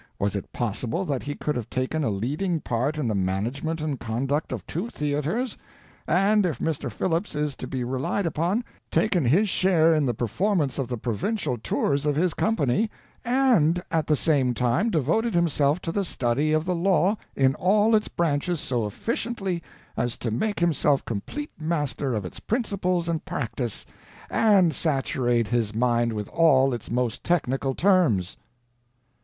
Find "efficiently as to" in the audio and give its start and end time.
18.87-20.31